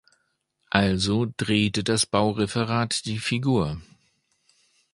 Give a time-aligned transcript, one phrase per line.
[0.71, 3.79] Also drehte das Baureferat die Figur.